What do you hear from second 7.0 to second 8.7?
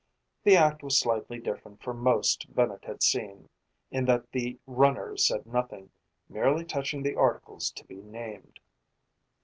the articles to be named.